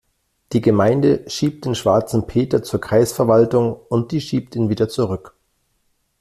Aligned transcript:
Die 0.53 0.61
Gemeinde 0.61 1.25
schiebt 1.29 1.63
den 1.63 1.75
schwarzen 1.75 2.25
Peter 2.25 2.63
zur 2.63 2.81
Kreisverwaltung 2.81 3.75
und 3.87 4.11
die 4.11 4.19
schiebt 4.19 4.55
ihn 4.55 4.67
wieder 4.67 4.89
zurück. 4.89 5.35